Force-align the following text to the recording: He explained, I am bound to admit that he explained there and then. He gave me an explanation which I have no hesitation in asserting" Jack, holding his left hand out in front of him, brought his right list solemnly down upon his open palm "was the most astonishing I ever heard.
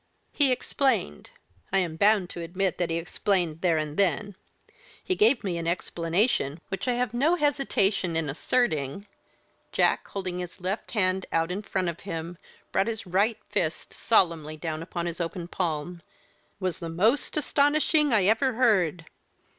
He 0.33 0.51
explained, 0.51 1.29
I 1.71 1.77
am 1.77 1.95
bound 1.95 2.31
to 2.31 2.41
admit 2.41 2.79
that 2.79 2.89
he 2.89 2.97
explained 2.97 3.61
there 3.61 3.77
and 3.77 3.97
then. 3.97 4.33
He 5.03 5.13
gave 5.13 5.43
me 5.43 5.59
an 5.59 5.67
explanation 5.67 6.59
which 6.69 6.87
I 6.87 6.93
have 6.93 7.13
no 7.13 7.35
hesitation 7.35 8.15
in 8.15 8.27
asserting" 8.27 9.05
Jack, 9.71 10.07
holding 10.07 10.39
his 10.39 10.59
left 10.59 10.89
hand 10.93 11.27
out 11.31 11.51
in 11.51 11.61
front 11.61 11.87
of 11.87 11.99
him, 11.99 12.39
brought 12.71 12.87
his 12.87 13.05
right 13.05 13.37
list 13.55 13.93
solemnly 13.93 14.57
down 14.57 14.81
upon 14.81 15.05
his 15.05 15.21
open 15.21 15.47
palm 15.47 16.01
"was 16.59 16.79
the 16.79 16.89
most 16.89 17.37
astonishing 17.37 18.11
I 18.11 18.23
ever 18.25 18.53
heard. 18.53 19.05